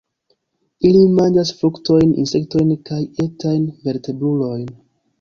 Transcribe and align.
Ili 0.89 1.03
manĝas 1.19 1.51
fruktojn, 1.59 2.17
insektojn 2.25 2.75
kaj 2.91 3.01
etajn 3.29 3.71
vertebrulojn. 3.89 4.71